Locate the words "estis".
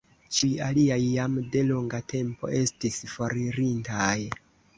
2.61-2.99